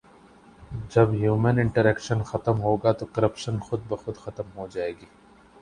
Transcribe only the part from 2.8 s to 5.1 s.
تو کرپشن خودبخود ختم ہو جائے گی